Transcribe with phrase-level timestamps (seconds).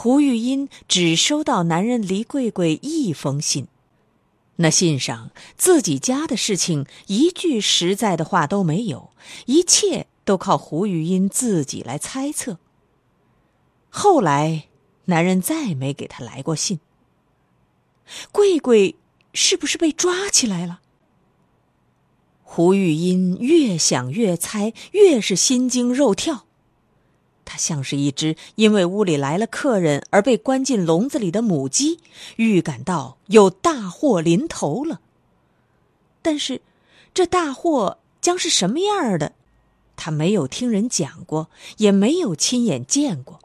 [0.00, 3.66] 胡玉英只收到男人黎桂桂一封信，
[4.54, 9.10] 那信上自己家的事情一句实在的话都没有，
[9.46, 12.60] 一切都靠胡玉英自己来猜测。
[13.88, 14.68] 后来，
[15.06, 16.78] 男人再没给他来过信。
[18.30, 18.94] 桂桂
[19.34, 20.78] 是不是被抓起来了？
[22.44, 26.44] 胡玉英越想越猜，越是心惊肉跳。
[27.50, 31.98] 他像是一只因为屋里来了客人而被关进笼子里的母鸡，
[32.36, 35.00] 预感到有大祸临头了。
[36.20, 36.60] 但是，
[37.14, 39.32] 这大祸将是什么样的？
[39.96, 43.40] 他没有听人讲过，也没有亲眼见过。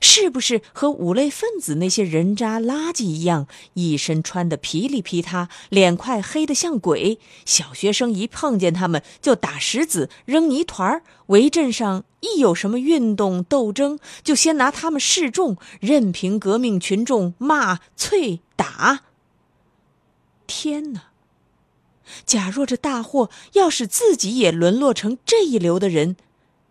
[0.00, 7.18] 是不是和五类分子那些人渣垃圾一样，一身穿的噼里噼嗒，脸快黑的像鬼？
[7.44, 19.00] 小学生一碰见他们就打石子、扔泥团儿围镇上一有什么运动斗争，就先拿他们示众，任凭革命群众骂、啐、打。
[20.46, 21.04] 天哪！
[22.24, 26.16] 假若这大祸要使自己也沦落成这一流的人，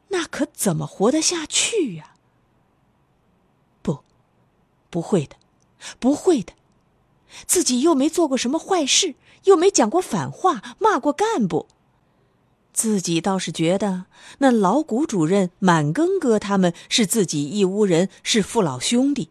[0.09, 2.15] 那可怎么活得下去呀？
[4.89, 5.35] 不会的，
[5.99, 6.53] 不会的，
[7.45, 11.67] 自己又没做过什么坏事，又没讲过反话，骂过干部。
[12.73, 14.05] 自己倒是觉得
[14.37, 19.29] 那老谷主任、满庚哥他们是自己一屋人，是父老兄弟。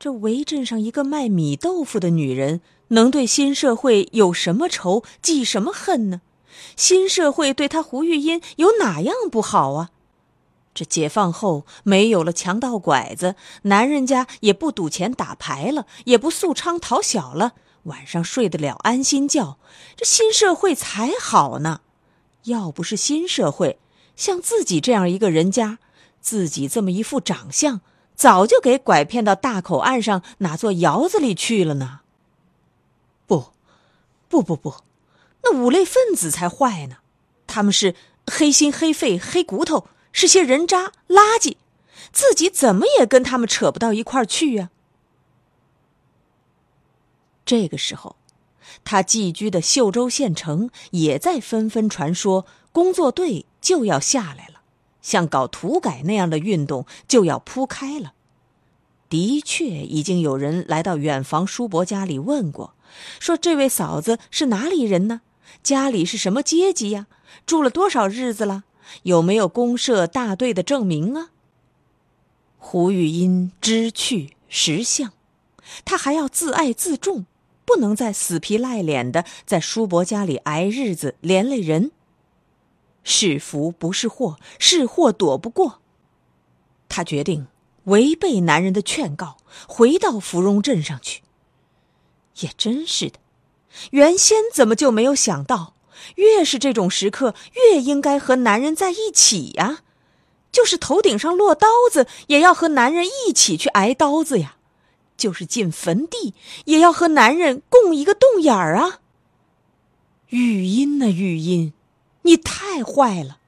[0.00, 6.22] 这围镇上一个卖米豆腐的女人，能对新社会有什么仇，记什么恨呢？
[6.76, 9.90] 新社会对他胡玉英有哪样不好啊？
[10.74, 17.52] 这解放后没有了强盗拐子，男人家也不赌钱打牌了，也不宿娼讨小了，
[17.84, 19.56] 晚上睡得了安心觉，
[19.96, 21.82] 这新社会才好呢。
[22.44, 23.78] 要不是新社会，
[24.16, 25.78] 像自己这样一个人家，
[26.20, 27.80] 自己这么一副长相，
[28.16, 32.00] 早就给拐骗到大口岸上哪座窑子里去了呢？
[33.26, 33.52] 不，
[34.28, 34.74] 不不不，
[35.44, 36.96] 那五类分子才坏呢，
[37.46, 37.94] 他们是
[38.26, 39.86] 黑心黑肺黑骨头。
[40.14, 41.56] 是些人渣垃圾，
[42.12, 44.70] 自己怎么也跟他们扯不到一块儿去呀。
[47.44, 48.16] 这个时候，
[48.84, 54.62] 他寄居的秀州县城也在纷纷传说，工作队就要下来了，
[55.02, 58.14] 像搞土改那样的运动就要铺开了。
[59.10, 62.74] 的确，已经有人来到远房叔伯家里问过，
[63.18, 65.20] 说这位嫂子是哪里人呢？
[65.62, 67.08] 家里是什么阶级呀？
[67.44, 68.64] 住了多少日子了？
[69.04, 71.30] 有没有公社大队的证明啊？
[72.58, 75.12] 胡玉英知趣识相，
[75.84, 77.26] 他还要自爱自重，
[77.64, 81.90] 不能再死皮赖脸的在叔伯家里挨日子，连累人。
[83.02, 85.80] 是福不是祸，是祸躲不过。
[86.88, 87.46] 他决定
[87.84, 89.36] 违背男人的劝告，
[89.68, 91.22] 回到芙蓉镇上去。
[92.40, 93.18] 也真是的，
[93.90, 95.73] 原先怎么就没有想到？
[96.16, 99.80] 越是这种时刻，越应该和男人在一起呀，
[100.52, 104.56] 就是头顶上落刀子，也要和男人一起去挨刀子呀；
[105.16, 106.34] 就是进坟地，
[106.66, 109.00] 也要和男人共一个洞眼儿啊。
[110.28, 111.72] 玉音呐，玉音，
[112.22, 113.38] 你太坏了，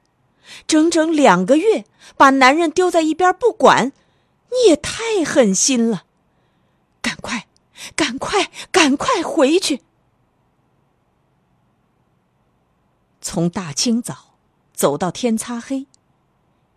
[0.65, 3.91] 整整两个月把男人丢在一边不管，
[4.51, 6.03] 你也太狠心了。
[7.01, 7.47] 赶快，
[7.95, 9.81] 赶快，赶快回去！
[13.29, 14.35] 从大清早
[14.73, 15.85] 走到天擦黑，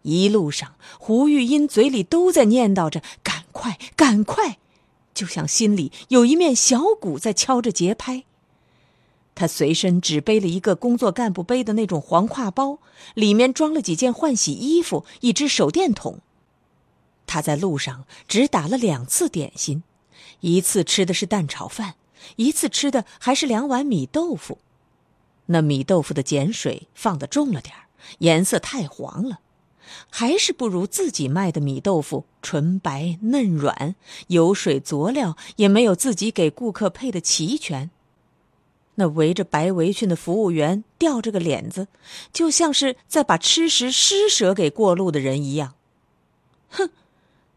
[0.02, 4.58] 一路上胡玉英嘴里都在念叨着“赶快，赶快”，
[5.14, 8.24] 就像心里有一面小鼓在敲着节拍。
[9.36, 12.80] 他随身只背了一个工作干部背的那种黄挎包，
[13.14, 16.18] 里面装了几件换洗衣服、一只手电筒。
[17.28, 19.84] 他在路上只打了两次点心，
[20.40, 21.94] 一次吃的是蛋炒饭，
[22.34, 24.58] 一次吃的还是两碗米豆腐。
[25.52, 27.82] 那米豆腐的碱水放的重了点儿，
[28.18, 29.40] 颜色太黄了，
[30.08, 33.96] 还是不如自己卖的米豆腐纯白嫩软，
[34.28, 37.90] 油水佐料也没有自己给顾客配的齐全。
[38.94, 41.88] 那围着白围裙的服务员吊着个脸子，
[42.32, 45.74] 就像是在把吃食施舍给过路的人一样。
[46.68, 46.90] 哼，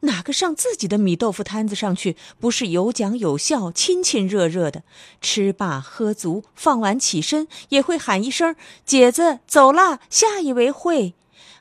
[0.04, 4.84] 哪个上自己的米豆腐摊子上去，不是有讲有笑、亲亲热热的？
[5.22, 8.56] 吃罢喝足，放完起身，也会喊一声
[8.86, 11.14] ：“姐子，走啦，下一位会。”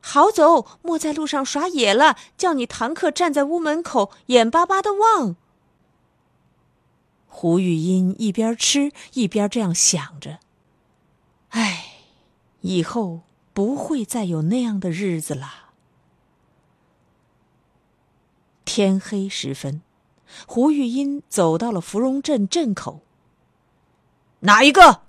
[0.05, 5.37] 好走，莫在路上耍野了，叫你堂客站在屋门口，眼巴巴的望。
[7.29, 10.41] 胡玉英一边吃一边这样想着
[11.51, 11.85] ：“唉，
[12.63, 13.21] 以后
[13.53, 15.61] 不会再有那样的日子了。”
[18.75, 19.83] 天黑时分，
[20.47, 23.03] 胡玉英走到了芙蓉镇镇口。
[24.41, 25.03] 哪一个？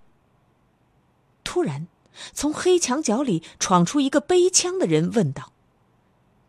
[1.46, 1.88] 突然，
[2.34, 5.54] 从黑墙角里闯出一个背枪的人，问道：“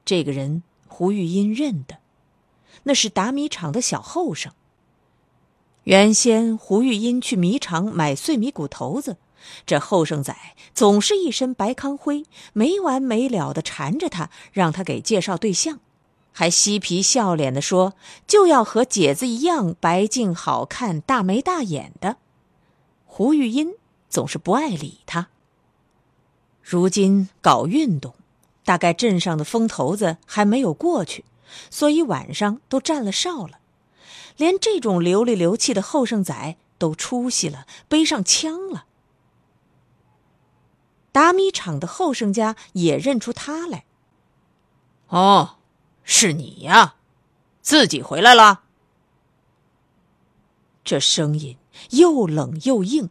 [0.04, 1.98] 这个人，胡玉英认得，
[2.82, 4.52] 那是打米厂的小后生。”
[5.84, 9.18] 原先胡玉英去米厂买碎米谷头子，
[9.64, 10.36] 这后生仔
[10.74, 15.78] 总是一身白糠灰，没完没了的缠着他，让他给介绍对象，
[16.36, 17.94] 还嬉皮笑脸的说
[18.26, 22.16] 就要和姐子一样白净好看、大眉大眼的。
[23.06, 23.74] 胡玉英
[24.10, 25.28] 总是不爱理他。
[26.60, 28.14] 如今搞运动，
[28.64, 31.24] 大概镇上的风头子还没有过去，
[31.70, 33.60] 所以晚上都占了哨了。
[34.36, 38.86] 连这种流里流气的后生仔都出息了，背上枪了。
[41.12, 43.84] 打米厂的后生家也认出他来。
[45.06, 45.58] 哦，
[46.04, 46.94] 是你呀，
[47.62, 48.62] 自己回来了。
[50.84, 51.56] 这声音
[51.90, 53.08] 又冷又硬，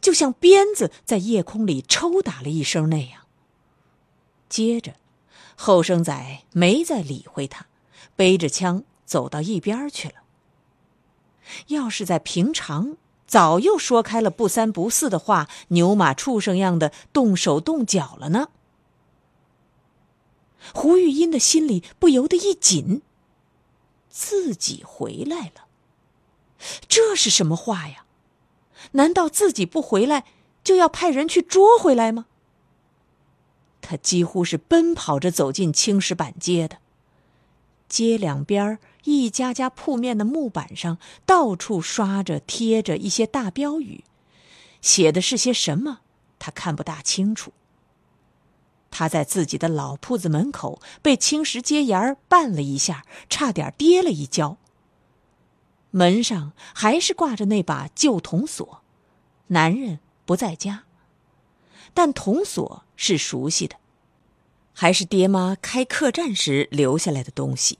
[0.00, 3.22] 就像鞭子在夜空里抽打了一声那样。
[4.48, 4.94] 接着，
[5.56, 7.66] 后生仔没再理会他，
[8.14, 10.14] 背着枪走到一边去了。
[11.66, 12.96] 要是在平常，
[13.26, 18.48] 早又说开了不三不四的话，牛马畜生样的动手动脚了呢。
[20.74, 23.02] 胡玉英的心里不由得一紧。
[24.08, 25.66] 自己回来了，
[26.88, 28.04] 这是什么话呀？
[28.92, 30.24] 难道自己不回来，
[30.64, 32.26] 就要派人去捉回来吗？
[33.80, 36.78] 他几乎是奔跑着走进青石板街的，
[37.88, 38.78] 街两边。
[39.04, 44.04] 一家家铺面的木板上，到处刷着、贴着一些大标语，
[44.82, 46.00] 写的是些什么，
[46.38, 47.52] 他看不大清楚。
[48.90, 54.56] 他在自己的老铺子门口被青石阶沿儿绊了一下，差点跌了一跤。
[55.90, 58.82] 门上还是挂着那把旧铜锁，
[59.48, 60.84] 男人不在家，
[61.94, 63.76] 但铜锁是熟悉的，
[64.74, 67.78] 还是爹妈开客栈时留下来的东西。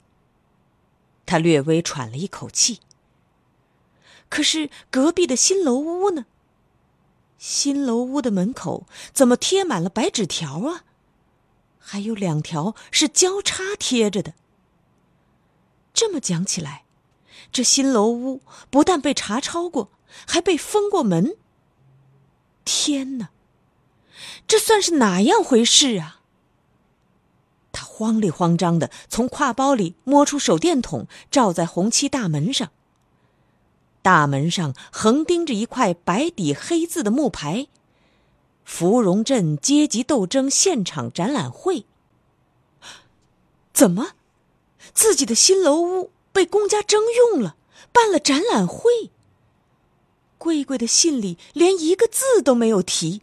[1.26, 2.80] 他略微喘了一口气。
[4.30, 6.26] 可是隔壁的新楼屋呢？
[7.38, 10.84] 新楼屋的门口怎么贴满了白纸条啊？
[11.90, 14.34] 还有两条是交叉贴着的。
[15.94, 16.84] 这么讲起来，
[17.50, 19.90] 这新楼屋不但被查抄过，
[20.26, 21.34] 还被封过门。
[22.66, 23.30] 天哪，
[24.46, 26.20] 这算是哪样回事啊？
[27.72, 32.70] 他慌里慌张的从挎包里摸出手电筒，照在红漆大门上。
[34.02, 37.68] 大门上横钉着一块白底黑字的木牌
[38.68, 41.86] ：“芙蓉镇阶级斗争现场展览会。”
[43.72, 44.10] 怎么，
[44.92, 47.56] 自己的新楼屋被公家征用了，
[47.90, 49.10] 办了展览会？
[50.36, 53.22] 贵贵的信里连一个字都没有提。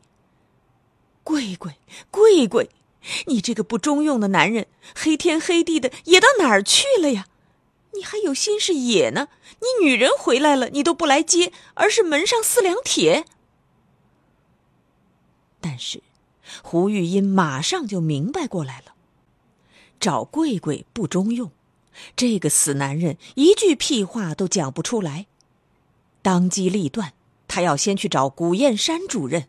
[1.24, 1.76] 贵贵，
[2.10, 2.72] 贵贵。
[3.28, 7.28] 你这个不中用的男人，黑天黑地的野到哪儿去了呀？
[7.94, 9.28] 你还有心事野呢？
[9.60, 13.26] 你女人回来了，你都不来接，而是门上四两铁。
[15.68, 16.04] 但是，
[16.62, 18.94] 胡玉英马上就明白过来了，
[20.00, 21.50] 找贵贵不中用，
[22.16, 25.26] 这个死男人一句屁话都讲不出来。
[26.22, 27.14] 当机立断，
[27.48, 29.48] 他要先去找古燕山主任。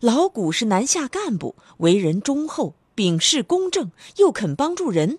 [0.00, 5.18] 老古是南下干部，为人忠厚，秉事公正，又肯帮助人，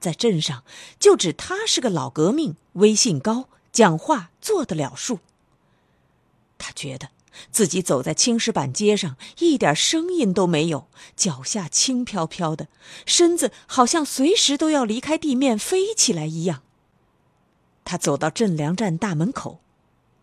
[0.00, 0.64] 在镇上
[0.98, 5.20] 就指他是个老革命，威信高，讲话做得了数。
[6.58, 7.10] 他觉得
[7.50, 12.68] 自己走在青石板街上，一点声音都没有，脚下轻飘飘的，
[13.06, 16.62] 身子好像随时都要离开地面飞起来一样。
[17.84, 19.60] 他走到镇粮站大门口，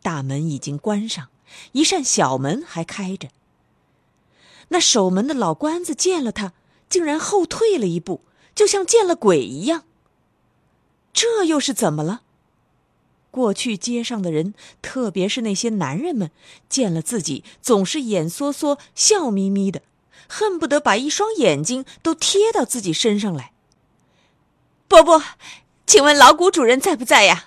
[0.02, 1.30] 大门已经关上，
[1.74, 3.30] 一扇小门还开着。
[4.70, 6.54] 那守门的老官子见了他，
[6.90, 8.22] 竟然后退了一步，
[8.54, 9.84] 就像见了鬼一样。
[11.12, 12.22] 这又是怎么了？
[13.40, 16.30] 过去街上的人，特别是那些男人们，
[16.68, 19.82] 见了自己总是眼缩缩、笑眯眯的，
[20.28, 23.54] 恨不得把一双眼睛都贴到自己身上来。
[24.90, 25.24] 伯伯，
[25.88, 27.46] 请问老谷主人在不在呀？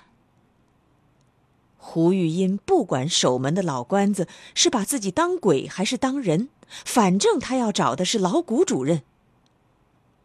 [1.77, 9.03] 胡玉音不管守门的老关子是把自己当鬼还是当人，反正他要找的是老谷主任。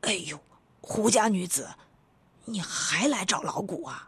[0.00, 0.40] 哎呦，
[0.80, 1.68] 胡家女子，
[2.46, 4.07] 你还来找老谷啊？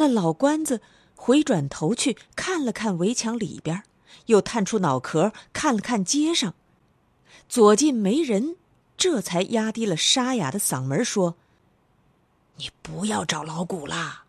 [0.00, 0.80] 那老官子
[1.16, 3.82] 回转头去看了看围墙里边，
[4.26, 6.54] 又探出脑壳看了看街上，
[7.48, 8.54] 左近没人，
[8.96, 11.34] 这才压低了沙哑的嗓门说
[12.58, 14.22] ：“你不要找老谷啦，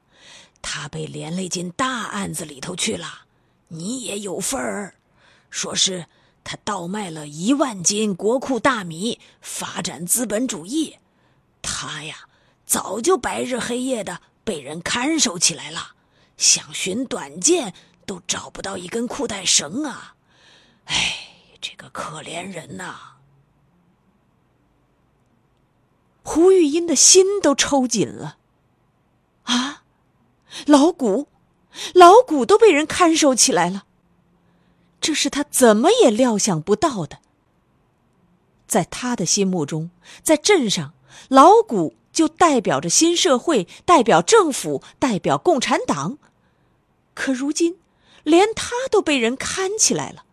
[0.59, 3.25] 他被连累进大案子里头去了，
[3.67, 4.95] 你也有份儿。
[5.51, 6.07] 说是
[6.43, 10.95] 他倒卖了一万斤国库大米，发展资本主义。
[11.61, 12.27] 他呀，
[12.65, 15.91] 早就白日黑夜的。”被人看守起来了，
[16.35, 17.71] 想寻短见
[18.07, 20.15] 都找不到一根裤带绳啊！
[20.85, 23.17] 哎，这个可怜人呐！
[26.23, 28.39] 胡玉英的心都抽紧了。
[29.43, 29.83] 啊，
[30.65, 31.27] 老谷，
[31.93, 33.85] 老谷都被人看守起来了，
[34.99, 37.19] 这是他怎么也料想不到的。
[38.65, 39.91] 在他的心目中，
[40.23, 40.95] 在镇上，
[41.27, 41.98] 老谷。
[42.19, 46.17] 就代表着新社会，代表政府，代表共产党。
[47.13, 47.79] 可如今，
[48.23, 50.25] 连他都被人看起来了。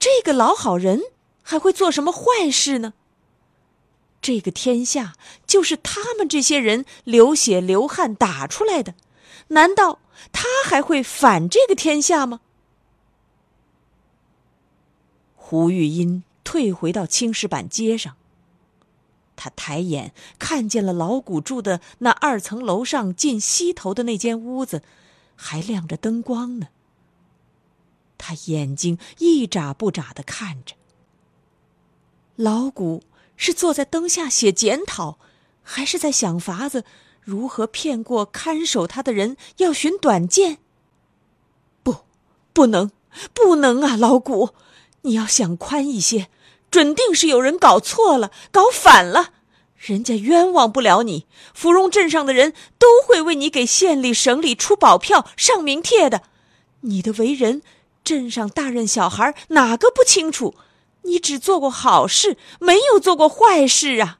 [0.00, 1.00] 这个老好人
[1.44, 2.94] 还会做什么坏事呢？
[4.20, 5.14] 这个天下
[5.46, 8.96] 就是他们这些人流血流汗打出来的，
[9.50, 10.00] 难道
[10.32, 12.40] 他还会反这个天下吗？
[15.36, 18.17] 胡玉英退回到青石板街上。
[19.40, 24.82] 他抬眼看见了老谷住的那二层楼上近西头的那间屋子，
[25.36, 26.66] 还亮着灯光呢。
[28.18, 30.74] 他眼睛一眨不眨的看着。
[32.34, 33.04] 老谷
[33.36, 35.18] 是坐在灯下写检讨，
[35.62, 36.84] 还是在想法子
[37.20, 40.58] 如何骗过看守他的人要寻短见？
[41.84, 41.98] 不，
[42.52, 42.90] 不能，
[43.32, 43.96] 不能啊！
[43.96, 44.50] 老谷，
[45.02, 46.28] 你要想宽一些。
[46.70, 49.32] 准定是有人搞错了，搞反了，
[49.76, 51.26] 人家冤枉不了你。
[51.54, 56.22] 芙蓉镇上的人都会为你给县里、省里出保票、上名帖的。
[56.82, 57.62] 你的为人，
[58.04, 60.54] 镇上大人小孩哪个不清楚？
[61.02, 64.18] 你只做过好事，没有做过坏事啊。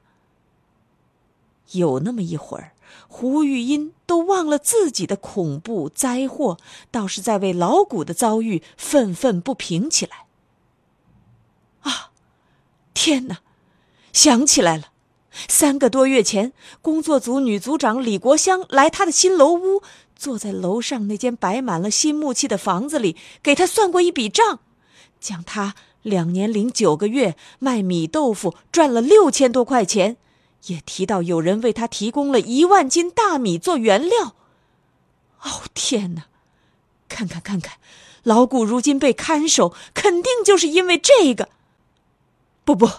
[1.72, 2.72] 有那么一会儿，
[3.08, 6.56] 胡玉英都忘了自己的恐怖灾祸，
[6.90, 10.24] 倒是在为老谷的遭遇愤愤不平起来。
[11.80, 12.10] 啊！
[13.00, 13.38] 天哪，
[14.12, 14.90] 想起来了，
[15.46, 16.52] 三个多月前，
[16.82, 19.84] 工作组女组长李国香来他的新楼屋，
[20.16, 24.58] 坐在楼上那间摆满了新木器的房子里，给他算过一笔账，
[25.20, 30.16] 讲他两年零九个月卖米豆腐赚了六千多块钱，
[30.66, 34.34] 也提到有人为他提供了一万斤大米做原料。
[35.44, 36.24] 哦天哪，
[37.08, 37.78] 看看看看，
[38.24, 41.48] 老谷如今被看守，肯定就是因为这个。
[42.68, 42.90] 不不，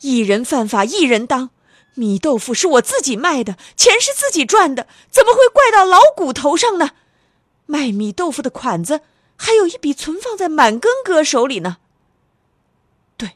[0.00, 1.50] 一人犯法一人当。
[1.92, 6.92] 米豆腐是我自己卖的，钱是自己赚的，怎么会怪到老谷头上呢？
[7.66, 9.02] 卖米豆腐的款子
[9.36, 11.76] 还有一笔存放在满庚哥手里呢。
[13.18, 13.32] 对，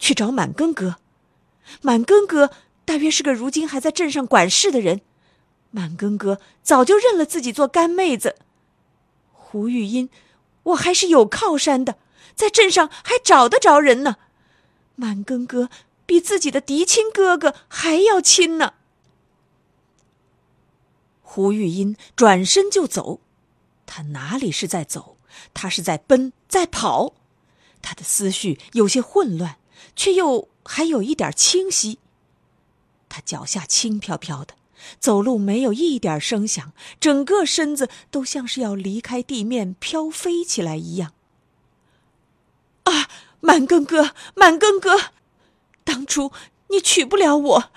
[0.00, 0.96] 去找满庚哥。
[1.82, 2.50] 满庚哥
[2.84, 5.02] 大约是个如今还在镇上管事的人。
[5.70, 8.34] 满庚哥早就认了自己做干妹子。
[9.30, 10.08] 胡玉英，
[10.64, 11.94] 我还是有靠山的，
[12.34, 14.16] 在镇上还找得着人呢。
[14.96, 15.70] 满庚哥
[16.04, 18.74] 比自己的嫡亲哥哥还要亲呢。
[21.22, 23.20] 胡玉英转身就走，
[23.84, 25.16] 他哪里是在走？
[25.52, 27.14] 他是在奔，在跑。
[27.82, 29.58] 他的思绪有些混乱，
[29.94, 31.98] 却又还有一点清晰。
[33.08, 34.54] 他脚下轻飘飘的，
[34.98, 41.12] 走路没有一点声响，整个身子都像是要离开地面飘飞起来一样。
[42.84, 43.10] 啊！
[43.46, 45.00] 满庚哥，满庚哥，
[45.84, 46.32] 当初
[46.66, 47.70] 你娶不了我，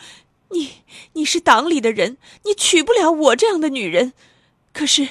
[0.49, 0.81] 你
[1.13, 4.13] 你是党里的人，你娶不了我这样的女人。
[4.73, 5.09] 可是，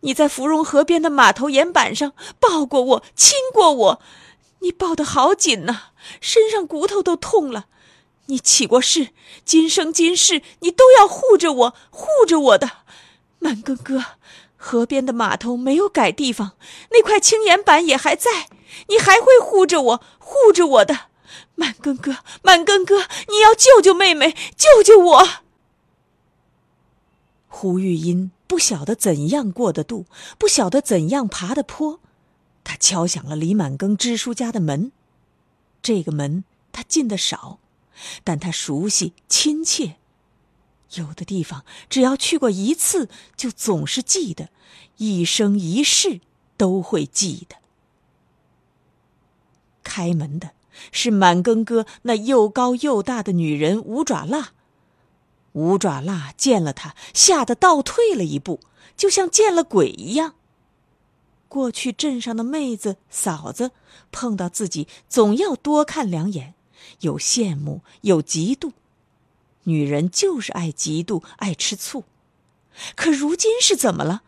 [0.00, 4.02] 你在芙蓉河边的码头岩板上抱过我，亲过我，
[4.60, 7.66] 你抱得好紧呐，身上骨头都痛了。
[8.26, 9.08] 你起过誓，
[9.44, 12.70] 今生今世你都要护着我，护着我的。
[13.40, 14.02] 满庚哥，
[14.56, 16.52] 河边的码头没有改地方，
[16.92, 18.48] 那块青岩板也还在，
[18.88, 21.10] 你还会护着我，护着我的。
[21.54, 25.28] 满庚哥，满庚哥，你要救救妹妹，救救我！
[27.48, 30.06] 胡玉音不晓得怎样过的渡，
[30.38, 32.00] 不晓得怎样爬的坡，
[32.64, 34.92] 他敲响了李满庚支书家的门。
[35.82, 37.58] 这个门他进的少，
[38.24, 39.96] 但他熟悉亲切。
[40.94, 44.48] 有的地方只要去过一次，就总是记得，
[44.96, 46.20] 一生一世
[46.56, 47.56] 都会记得。
[49.82, 50.50] 开门的
[50.90, 54.52] 是满庚哥那又高又大的女人五爪蜡。
[55.52, 58.60] 五爪蜡见了他，吓得倒退了一步，
[58.96, 60.34] 就像见了鬼一样。
[61.48, 63.72] 过去镇上的妹子嫂子
[64.10, 66.54] 碰到自己，总要多看两眼，
[67.00, 68.72] 有羡慕，有嫉妒。
[69.64, 72.04] 女人就是爱嫉妒，爱吃醋。
[72.96, 74.22] 可如今是怎么了？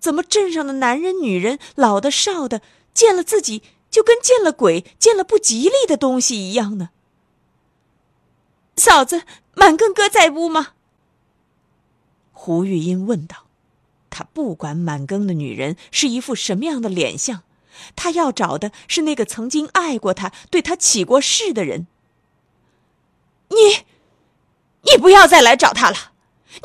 [0.00, 2.60] 怎么镇上的男人、女人，老的、少的，
[2.92, 3.62] 见了自己
[3.94, 6.90] 就跟见了鬼、见了不吉利的东西一样呢？
[8.76, 9.22] 嫂子。
[9.54, 10.72] 满庚哥在屋吗？
[12.32, 13.46] 胡玉英问道。
[14.10, 17.44] 他不管满庚的女人是一副什么样的脸相，
[17.94, 21.86] 他要找的是那个曾经爱过他、对他起过誓的人。
[23.50, 23.84] 你，
[24.90, 26.10] 你不要再来找他了！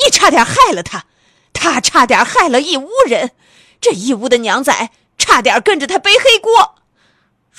[0.04, 1.06] 你差点害了他，
[1.54, 3.34] 他差点害了一屋人，
[3.80, 6.79] 这一屋的娘仔差点跟着他背黑锅。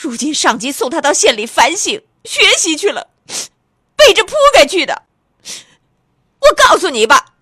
[0.00, 3.08] 如今上级送他到县里反省学习去了，
[3.94, 5.02] 背着铺盖去的。
[6.40, 7.34] 我告诉你吧，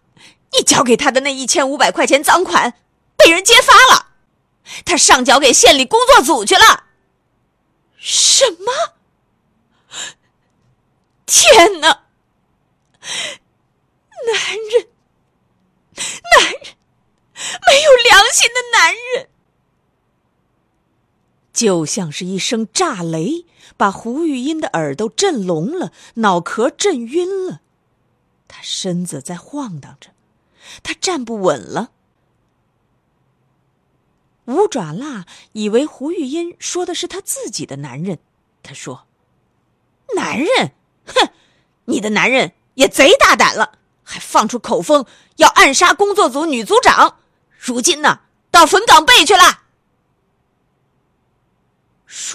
[0.52, 2.74] 你交给他的那一千五百块钱赃款
[3.16, 4.08] 被人揭发了，
[4.84, 6.84] 他上缴给县里工作组去了。
[7.96, 8.72] 什么？
[11.26, 12.06] 天哪！
[14.26, 14.88] 男人，
[15.94, 16.76] 男人，
[17.68, 19.30] 没有良心的男人，
[21.58, 23.44] 就像是一声炸雷，
[23.76, 27.62] 把胡玉音的耳朵震聋了，脑壳震晕了。
[28.46, 30.10] 他身子在晃荡着，
[30.84, 31.90] 他站不稳了。
[34.44, 38.20] 五爪蜡以为胡玉音说的是他自己的男人，
[38.62, 39.08] 他说
[40.14, 40.70] ：“男人，
[41.06, 41.30] 哼，
[41.86, 45.04] 你的男人也贼大胆了，还放出口风
[45.38, 47.18] 要暗杀工作组女组长。
[47.58, 48.20] 如今呢，
[48.52, 49.62] 到坟岗背去了。”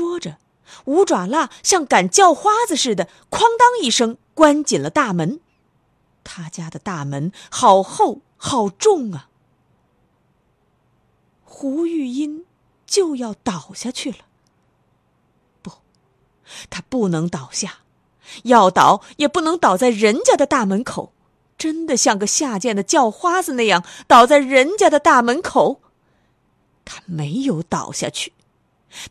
[0.04, 0.38] 说着，
[0.84, 5.40] 五爪蜡像赶叫花子似的，哐当一声关紧了大门。
[6.26, 9.30] 他家的大门好厚好重啊！
[11.46, 12.46] 胡玉音
[12.86, 14.18] 就要倒下去了。
[15.62, 15.72] 不，
[16.70, 17.80] 他不能倒下，
[18.44, 21.14] 要倒也不能倒在人家的大门口，
[21.58, 25.82] 真的像个下贱的叫花子那样倒在人家的大门口。
[26.84, 28.34] 他没有倒下去，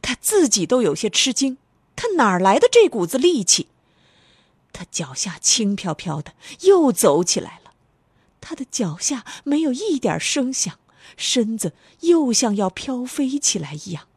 [0.00, 1.58] 他自己都有些吃惊，
[1.96, 3.68] 他哪来的这股子力气？
[4.72, 7.72] 他脚下轻飘飘的，又走起来了。
[8.40, 10.78] 他的脚下没有一点声响，
[11.16, 14.08] 身子又像要飘飞起来一样。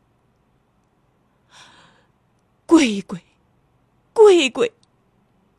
[2.65, 3.21] 贵贵，
[4.13, 4.73] 贵贵，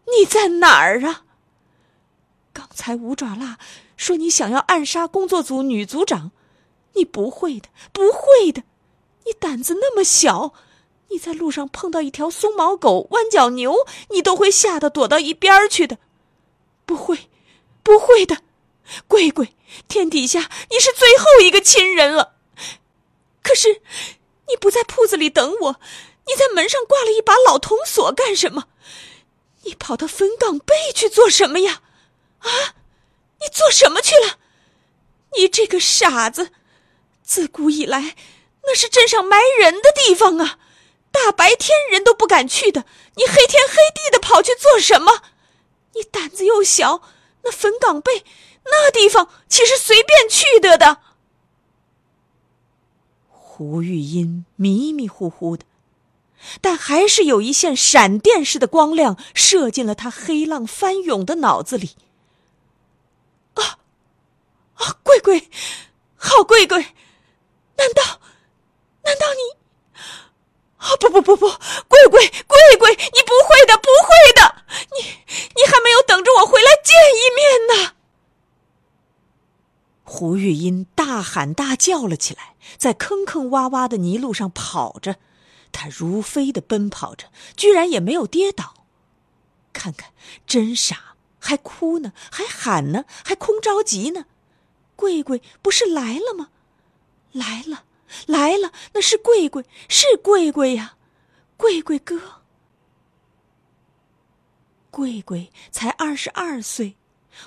[0.06, 1.24] 你在哪儿啊？
[2.52, 3.58] 刚才五爪蜡
[3.96, 6.32] 说你想要暗杀工作组女组长，
[6.94, 8.64] 你不会的，不会的，
[9.26, 10.54] 你胆子那么小。
[11.08, 15.98] 你在路上碰到一条松毛狗、弯角牛，你都会吓得躲到一边去的。
[16.84, 17.30] 不会，
[17.84, 18.38] 不会的，
[19.06, 19.54] 贵贵，
[19.86, 22.34] 天底下你是最后一个亲人了。
[23.40, 23.82] 可是，
[24.48, 25.80] 你不在铺子里等我，
[26.26, 28.64] 你在门上挂了一把老铜锁干什么？
[29.62, 31.82] 你跑到坟岗背去做什么呀？
[32.40, 32.50] 啊，
[33.40, 34.38] 你做什么去了？
[35.36, 36.50] 你这个傻子，
[37.22, 38.16] 自古以来，
[38.66, 40.58] 那是镇上埋人的地方啊。
[41.10, 45.22] 大白天人都不敢去的，你黑天黑地的跑去做什么？
[45.94, 47.00] 你胆子又小，
[47.42, 48.22] 那坟岗背
[48.64, 50.98] 那地方岂是随便去得的？
[53.30, 55.64] 胡玉音迷迷糊糊的，
[56.60, 61.96] 但还是有一线闪电似的光亮射进了他黑浪翻涌的脑子里。
[63.54, 63.78] 啊
[64.74, 65.48] 啊，贵贵，
[66.16, 66.78] 好贵贵，
[67.76, 68.20] 难道
[69.06, 69.56] 难道你？
[70.76, 71.48] 啊不不不不，
[71.88, 74.64] 贵贵贵贵，你不会的，不会的，
[74.94, 75.02] 你
[75.54, 77.92] 你还没有等着我回来见一面呢。
[80.04, 85.16] 胡玉音大喊大叫了起来，在坑坑洼洼的泥路上跑着。
[85.72, 88.74] 他如飞的奔跑着，居然也没有跌倒。
[89.72, 90.12] 看看，
[90.46, 94.26] 真傻，还哭呢，还喊呢，还空着急呢。
[94.94, 96.50] 贵贵不是来了吗？
[97.32, 97.84] 来了，
[98.26, 100.96] 来了，那是贵贵，是贵贵呀，
[101.56, 102.42] 贵贵哥。
[104.90, 106.96] 贵贵才二十二岁，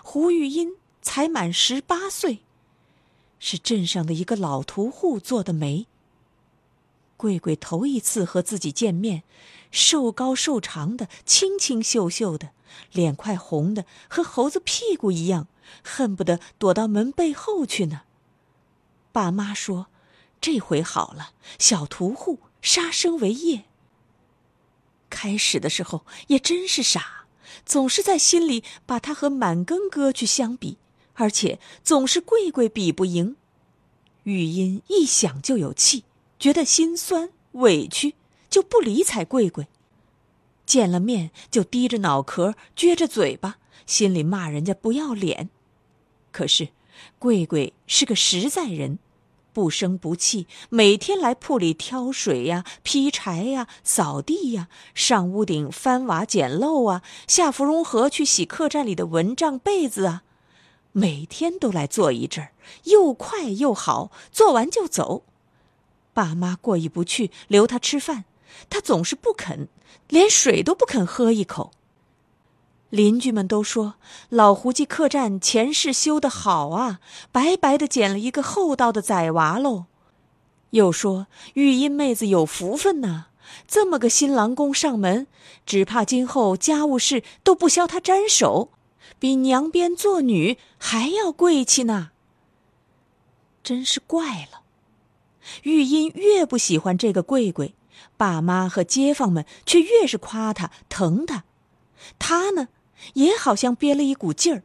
[0.04, 2.44] 胡玉英才满十八岁，
[3.40, 5.88] 是镇上的一个老屠户做的媒。
[7.18, 9.24] 贵贵头一次和自己见面，
[9.72, 12.52] 瘦高瘦长的，清清秀秀的，
[12.92, 15.48] 脸快红的和猴子屁股一样，
[15.84, 18.04] 恨不得躲到门背后去呢。
[19.12, 19.88] 爸妈说
[20.42, 23.66] ：“这回好了，小屠户杀生为业。”
[25.10, 27.18] 开始的时候也真是傻。
[27.66, 30.78] 总是在心里把他和满庚哥去相比，
[31.16, 33.36] 而且总是贵贵比不赢。
[34.24, 36.04] 玉音一想就有气，
[36.40, 38.16] 觉得心酸委屈，
[38.50, 39.68] 就不理睬贵贵。
[40.66, 45.50] 见了面就低着脑壳，撅着嘴巴，心里骂人家不要脸。
[46.32, 46.70] 可是，
[47.18, 49.00] 贵贵是个实在人。
[49.60, 60.24] 不生不气，每天来铺里挑水呀、劈柴呀、扫地呀，上屋顶翻瓦捡漏啊，下芙蓉河去洗客栈里的蚊帐被子啊，
[60.94, 62.54] 每天都来做一阵儿，
[62.86, 65.24] 又快又好，做完就走。
[66.14, 68.24] 爸妈过意不去，留他吃饭，
[68.70, 69.68] 他总是不肯，
[70.08, 71.72] 连水都不肯喝一口。
[72.90, 73.96] 邻居们都说
[74.30, 77.00] 老胡记客栈前世修得好啊，
[77.32, 79.86] 白白的捡了一个厚道的崽娃喽。
[80.72, 83.26] 又说玉音妹子有福分呐，
[83.68, 85.28] 这么个新郎公上门，
[85.66, 88.70] 只怕今后家务事都不消他沾手，
[89.20, 92.12] 比娘边做女还要贵气呢。
[93.64, 94.62] 真是怪了，
[95.64, 97.76] 玉音越不喜欢这个贵贵，
[98.18, 101.44] 爸妈和街坊们却越是夸他疼他，
[102.18, 102.70] 他呢？
[103.14, 104.64] 也好像憋了一股劲儿，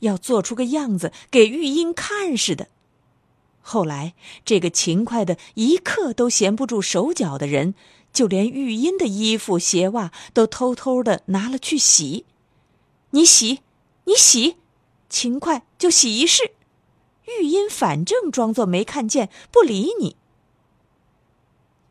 [0.00, 2.68] 要做出个样子给玉英看似的。
[3.60, 4.14] 后来，
[4.44, 7.74] 这个勤快的一刻都闲不住手脚的人，
[8.12, 12.24] 就连玉英的衣服鞋袜都偷偷的拿了去洗。
[13.10, 13.60] 你洗，
[14.04, 14.56] 你洗，
[15.10, 16.52] 勤快就洗一试。
[17.26, 20.16] 玉英反正装作没看见，不理你。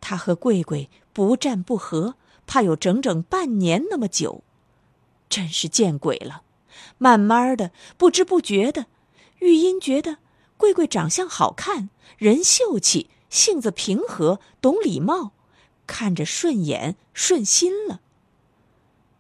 [0.01, 2.15] 他和贵贵不战不和，
[2.47, 4.43] 怕有整整半年那么久。
[5.29, 6.43] 真是见鬼了！
[6.97, 8.85] 慢慢的，不知不觉的，
[9.39, 10.17] 玉音觉得
[10.57, 15.31] 贵贵长相好看，人秀气，性子平和，懂礼貌，
[15.85, 18.01] 看着顺眼顺心了。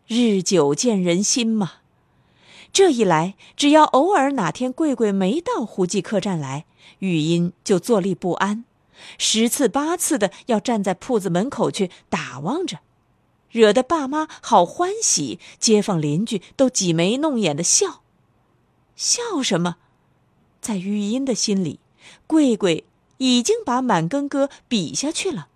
[0.07, 1.73] 日久见人心嘛，
[2.71, 6.65] 这一来，只要偶尔哪天贵贵没到胡记客栈来，
[6.99, 8.63] 玉音就坐立不安，
[9.17, 12.79] 十次八次的要站在铺子门口去打望着。
[13.51, 18.01] 惹得爸妈好欢喜，街坊邻居都挤眉弄眼的笑，
[18.95, 19.77] 笑什么？
[20.61, 21.79] 在玉音的心里，
[22.25, 22.85] 贵贵
[23.17, 25.47] 已经把满根哥比下去了，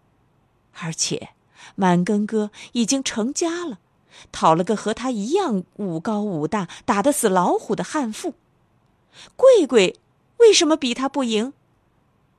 [0.79, 1.29] 而且
[1.75, 3.79] 满根哥已经成家了，
[4.31, 8.35] 讨了个和他一样武高武大、打得死老虎的悍妇。
[9.35, 9.99] 贵贵
[10.37, 11.53] 为什么比他不赢？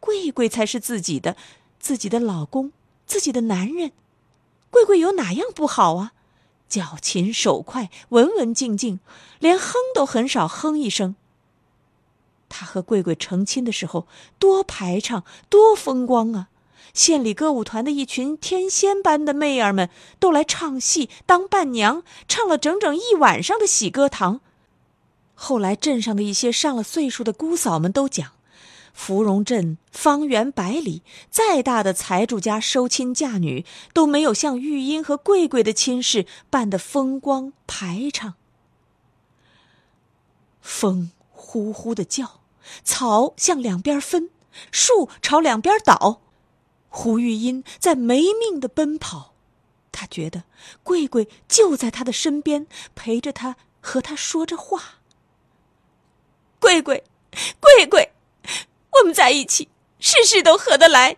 [0.01, 1.37] 贵贵才是自己的，
[1.79, 2.73] 自己的老公，
[3.07, 3.93] 自己的男人。
[4.73, 6.13] 贵贵有哪样不好啊？
[6.67, 9.01] 脚勤手快，文文静静，
[9.39, 11.15] 连哼都很少哼一声。
[12.49, 14.07] 他和贵贵成亲的时候
[14.39, 16.49] 多排场，多风光啊！
[16.95, 24.41] 县里歌舞团的一群天仙般的妹儿们都来唱戏当伴娘，唱了整整一晚上的喜歌堂。
[25.35, 28.33] 后来镇上的一些上了岁数的姑嫂们都讲。
[28.92, 38.35] 芙蓉镇方圆百里，再大的财主家收亲嫁女，都没有像玉英和贵贵的亲事办得风光排场。
[40.61, 42.40] 风呼呼的叫，
[42.85, 44.31] 草向两边分，
[44.70, 46.20] 树朝两边倒。
[46.88, 49.35] 胡玉英在没命的奔跑，
[49.90, 50.44] 她觉得
[50.83, 55.00] 贵贵就在她的身边，陪着她，和她说着话。
[56.61, 57.02] 贵贵，
[57.59, 58.12] 贵贵。
[58.92, 61.16] 我们在一起，事事都合得来，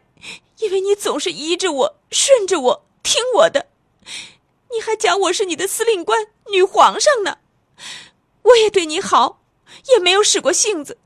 [0.58, 3.66] 因为你总是依着我、顺着我、听我的。
[4.72, 7.38] 你还讲我是你的司令官、女皇上呢。
[8.42, 9.42] 我也对你好，
[9.88, 10.98] 也没有使过性子。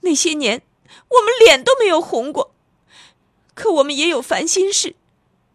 [0.00, 0.62] 那些年，
[1.08, 2.54] 我们脸都没有红过。
[3.54, 4.94] 可我们也有烦心事，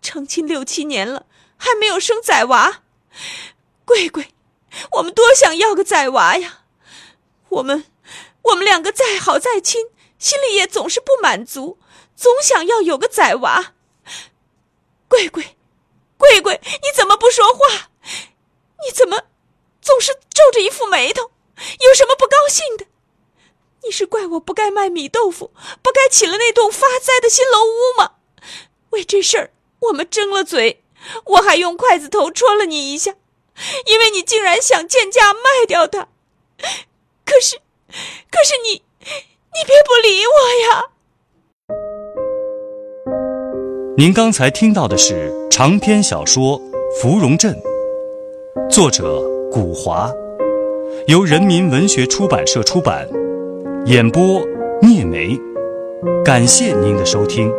[0.02, 2.82] 成亲六七年了，还没有生崽娃。
[3.86, 4.34] 贵贵，
[4.94, 6.64] 我们多想要个崽娃呀！
[7.50, 7.86] 我们，
[8.42, 9.88] 我们两个再好再亲。
[10.22, 11.80] 心里也总是不满足，
[12.16, 13.74] 总想要有个崽娃。
[15.08, 15.58] 贵贵，
[16.16, 17.90] 贵贵，你怎么不说话？
[18.86, 19.24] 你怎么
[19.82, 21.32] 总是皱着一副眉头？
[21.80, 22.86] 有什么不高兴的？
[23.84, 28.18] 你是怪我不该卖米豆腐，不该起了那栋发灾的新楼屋吗？
[28.92, 30.84] 为这事儿我们争了嘴，
[31.26, 33.16] 我还用筷子头戳了你一下，
[33.88, 36.10] 因为你竟然想贱价卖掉它。
[37.26, 37.60] 可是，
[38.30, 38.84] 可是你，
[39.54, 40.34] 你别不理我
[40.64, 40.88] 呀！
[43.98, 46.58] 您刚才听到的是长篇小说
[47.02, 47.54] 《芙蓉镇》，
[48.70, 50.10] 作者古华，
[51.08, 53.06] 由人民文学出版社出版，
[53.86, 54.42] 演播
[54.82, 55.38] 聂梅。
[56.24, 57.52] 感谢您的收听。